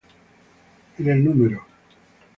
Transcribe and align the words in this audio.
En 0.97 1.09
el 1.09 1.23
No. 1.23 1.61